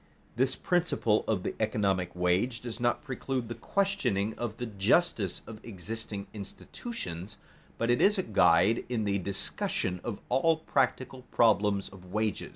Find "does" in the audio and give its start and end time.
2.59-2.79